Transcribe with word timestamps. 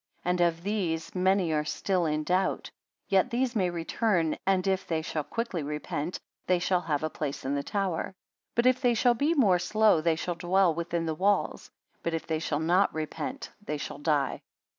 And 0.25 0.41
of 0.41 0.63
these 0.63 1.13
many 1.13 1.53
are 1.53 1.63
still 1.63 2.07
in 2.07 2.23
doubt, 2.23 2.71
yet 3.07 3.29
these 3.29 3.55
may 3.55 3.69
return; 3.69 4.35
and 4.47 4.65
if 4.65 4.87
they 4.87 5.03
shall 5.03 5.23
quickly 5.23 5.61
repent, 5.61 6.19
they 6.47 6.57
shall 6.57 6.81
have 6.81 7.03
a 7.03 7.09
place 7.11 7.45
in 7.45 7.53
the 7.53 7.61
tower; 7.61 8.15
but 8.55 8.65
if 8.65 8.81
they 8.81 8.95
shall 8.95 9.13
be 9.13 9.35
more 9.35 9.59
slow, 9.59 10.01
they 10.01 10.15
shall 10.15 10.33
dwell 10.33 10.73
within 10.73 11.05
the 11.05 11.13
walls; 11.13 11.69
but 12.01 12.15
if 12.15 12.25
they 12.25 12.39
shall 12.39 12.59
not 12.59 12.91
repent, 12.95 13.51
they 13.63 13.77
shall 13.77 13.99
die. 13.99 14.41